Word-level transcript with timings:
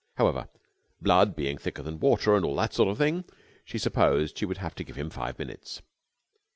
However, 0.17 0.49
blood 0.99 1.35
being 1.35 1.59
thicker 1.59 1.83
than 1.83 1.99
water, 1.99 2.35
and 2.35 2.43
all 2.43 2.55
that 2.55 2.73
sort 2.73 2.89
of 2.89 2.97
thing, 2.97 3.23
she 3.63 3.77
supposed 3.77 4.35
she 4.35 4.47
would 4.47 4.57
have 4.57 4.73
to 4.73 4.83
give 4.83 4.95
him 4.95 5.11
five 5.11 5.37
minutes. 5.37 5.83